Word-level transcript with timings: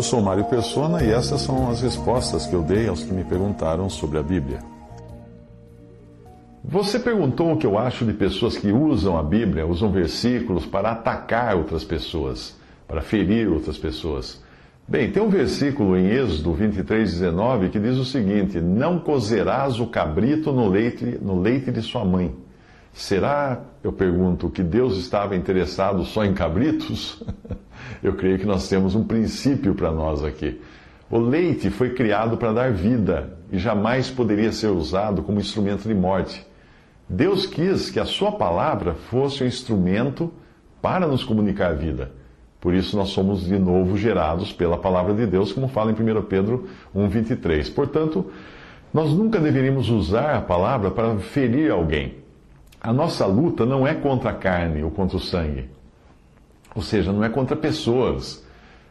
Eu 0.00 0.04
sou 0.04 0.22
Mário 0.22 0.46
Persona 0.46 1.04
e 1.04 1.10
essas 1.10 1.42
são 1.42 1.68
as 1.68 1.82
respostas 1.82 2.46
que 2.46 2.54
eu 2.54 2.62
dei 2.62 2.88
aos 2.88 3.04
que 3.04 3.12
me 3.12 3.22
perguntaram 3.22 3.90
sobre 3.90 4.16
a 4.16 4.22
Bíblia. 4.22 4.60
Você 6.64 6.98
perguntou 6.98 7.52
o 7.52 7.58
que 7.58 7.66
eu 7.66 7.78
acho 7.78 8.06
de 8.06 8.14
pessoas 8.14 8.56
que 8.56 8.72
usam 8.72 9.18
a 9.18 9.22
Bíblia, 9.22 9.66
usam 9.66 9.92
versículos 9.92 10.64
para 10.64 10.92
atacar 10.92 11.54
outras 11.54 11.84
pessoas, 11.84 12.56
para 12.88 13.02
ferir 13.02 13.46
outras 13.46 13.76
pessoas. 13.76 14.42
Bem, 14.88 15.12
tem 15.12 15.22
um 15.22 15.28
versículo 15.28 15.94
em 15.98 16.06
Êxodo 16.06 16.54
23, 16.54 17.18
19 17.20 17.68
que 17.68 17.78
diz 17.78 17.98
o 17.98 18.04
seguinte: 18.06 18.58
Não 18.58 19.00
cozerás 19.00 19.80
o 19.80 19.86
cabrito 19.86 20.50
no 20.50 20.66
leite, 20.66 21.18
no 21.20 21.38
leite 21.38 21.70
de 21.70 21.82
sua 21.82 22.06
mãe. 22.06 22.34
Será, 22.90 23.60
eu 23.84 23.92
pergunto, 23.92 24.48
que 24.48 24.62
Deus 24.62 24.96
estava 24.96 25.36
interessado 25.36 26.02
só 26.06 26.24
em 26.24 26.32
cabritos? 26.32 27.22
eu 28.02 28.14
creio 28.14 28.38
que 28.38 28.46
nós 28.46 28.68
temos 28.68 28.94
um 28.94 29.04
princípio 29.04 29.74
para 29.74 29.90
nós 29.90 30.24
aqui. 30.24 30.60
O 31.10 31.18
leite 31.18 31.70
foi 31.70 31.90
criado 31.90 32.36
para 32.36 32.52
dar 32.52 32.72
vida 32.72 33.36
e 33.50 33.58
jamais 33.58 34.10
poderia 34.10 34.52
ser 34.52 34.68
usado 34.68 35.22
como 35.22 35.40
instrumento 35.40 35.88
de 35.88 35.94
morte. 35.94 36.46
Deus 37.08 37.46
quis 37.46 37.90
que 37.90 37.98
a 37.98 38.04
Sua 38.04 38.32
palavra 38.32 38.94
fosse 38.94 39.42
um 39.42 39.46
instrumento 39.46 40.32
para 40.80 41.08
nos 41.08 41.24
comunicar 41.24 41.72
a 41.72 41.74
vida. 41.74 42.12
Por 42.60 42.74
isso 42.74 42.96
nós 42.96 43.08
somos 43.08 43.44
de 43.44 43.58
novo 43.58 43.96
gerados 43.96 44.52
pela 44.52 44.78
palavra 44.78 45.14
de 45.14 45.26
Deus, 45.26 45.52
como 45.52 45.66
fala 45.66 45.90
em 45.90 45.94
1 45.94 46.22
Pedro 46.22 46.68
1,23. 46.94 47.74
Portanto, 47.74 48.30
nós 48.92 49.12
nunca 49.12 49.40
deveríamos 49.40 49.88
usar 49.88 50.36
a 50.36 50.40
palavra 50.40 50.90
para 50.90 51.16
ferir 51.18 51.72
alguém. 51.72 52.16
A 52.80 52.92
nossa 52.92 53.26
luta 53.26 53.66
não 53.66 53.86
é 53.86 53.94
contra 53.94 54.30
a 54.30 54.34
carne 54.34 54.82
ou 54.82 54.90
contra 54.90 55.16
o 55.16 55.20
sangue. 55.20 55.68
Ou 56.74 56.82
seja, 56.82 57.12
não 57.12 57.24
é 57.24 57.28
contra 57.28 57.56
pessoas, 57.56 58.44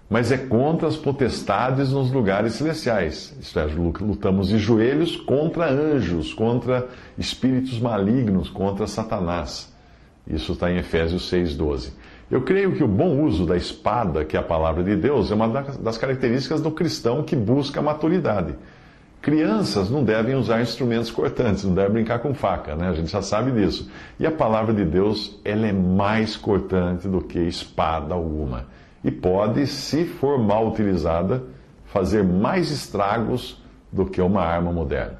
mas 0.09 0.31
é 0.31 0.37
contra 0.37 0.87
as 0.87 0.97
potestades 0.97 1.91
nos 1.91 2.11
lugares 2.11 2.53
celestiais. 2.53 3.35
Isto 3.39 3.59
é, 3.59 3.65
lutamos 3.65 4.47
de 4.47 4.57
joelhos 4.57 5.15
contra 5.15 5.69
anjos, 5.71 6.33
contra 6.33 6.87
espíritos 7.17 7.79
malignos, 7.79 8.49
contra 8.49 8.87
Satanás. 8.87 9.71
Isso 10.27 10.53
está 10.53 10.71
em 10.71 10.77
Efésios 10.77 11.31
6,12. 11.31 11.91
Eu 12.29 12.41
creio 12.41 12.73
que 12.73 12.83
o 12.83 12.87
bom 12.87 13.23
uso 13.23 13.45
da 13.45 13.57
espada, 13.57 14.23
que 14.23 14.37
é 14.37 14.39
a 14.39 14.43
palavra 14.43 14.83
de 14.83 14.95
Deus, 14.95 15.31
é 15.31 15.35
uma 15.35 15.47
das 15.47 15.97
características 15.97 16.61
do 16.61 16.69
cristão 16.69 17.23
que 17.23 17.35
busca 17.35 17.79
a 17.79 17.83
maturidade. 17.83 18.55
Crianças 19.21 19.89
não 19.89 20.01
devem 20.03 20.35
usar 20.35 20.61
instrumentos 20.61 21.11
cortantes, 21.11 21.65
não 21.65 21.73
devem 21.73 21.91
brincar 21.91 22.19
com 22.19 22.33
faca, 22.33 22.75
né? 22.75 22.87
A 22.87 22.93
gente 22.93 23.11
já 23.11 23.21
sabe 23.21 23.51
disso. 23.51 23.91
E 24.17 24.25
a 24.25 24.31
palavra 24.31 24.73
de 24.73 24.85
Deus, 24.85 25.37
ela 25.43 25.67
é 25.67 25.73
mais 25.73 26.37
cortante 26.37 27.07
do 27.07 27.19
que 27.19 27.37
espada 27.39 28.13
alguma. 28.13 28.67
E 29.03 29.11
pode, 29.11 29.67
se 29.67 30.05
for 30.05 30.39
mal 30.39 30.67
utilizada, 30.67 31.43
fazer 31.85 32.23
mais 32.23 32.71
estragos 32.71 33.61
do 33.91 34.05
que 34.05 34.21
uma 34.21 34.41
arma 34.41 34.71
moderna. 34.71 35.19